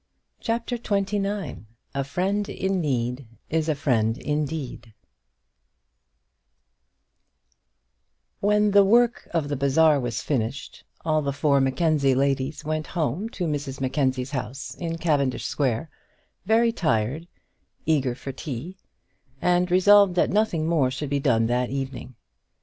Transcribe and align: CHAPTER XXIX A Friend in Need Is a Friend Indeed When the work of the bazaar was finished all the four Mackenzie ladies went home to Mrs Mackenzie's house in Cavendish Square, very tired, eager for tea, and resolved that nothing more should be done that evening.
CHAPTER 0.39 0.79
XXIX 0.79 1.65
A 1.93 2.03
Friend 2.03 2.49
in 2.49 2.81
Need 2.81 3.27
Is 3.51 3.69
a 3.69 3.75
Friend 3.75 4.17
Indeed 4.17 4.95
When 8.39 8.71
the 8.71 8.83
work 8.83 9.27
of 9.31 9.47
the 9.47 9.55
bazaar 9.55 9.99
was 9.99 10.23
finished 10.23 10.83
all 11.05 11.21
the 11.21 11.31
four 11.31 11.61
Mackenzie 11.61 12.15
ladies 12.15 12.65
went 12.65 12.87
home 12.87 13.29
to 13.29 13.45
Mrs 13.45 13.79
Mackenzie's 13.79 14.31
house 14.31 14.73
in 14.73 14.97
Cavendish 14.97 15.45
Square, 15.45 15.91
very 16.47 16.71
tired, 16.71 17.27
eager 17.85 18.15
for 18.15 18.31
tea, 18.31 18.77
and 19.39 19.69
resolved 19.69 20.15
that 20.15 20.31
nothing 20.31 20.65
more 20.67 20.89
should 20.89 21.11
be 21.11 21.19
done 21.19 21.45
that 21.45 21.69
evening. 21.69 22.15